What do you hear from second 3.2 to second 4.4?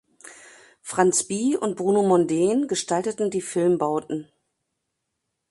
die Filmbauten.